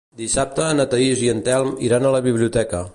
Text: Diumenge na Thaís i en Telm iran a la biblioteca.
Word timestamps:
Diumenge 0.19 0.69
na 0.79 0.87
Thaís 0.95 1.21
i 1.27 1.31
en 1.35 1.45
Telm 1.49 1.71
iran 1.91 2.09
a 2.11 2.17
la 2.19 2.25
biblioteca. 2.31 2.87